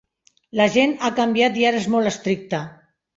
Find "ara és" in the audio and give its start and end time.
1.73-1.91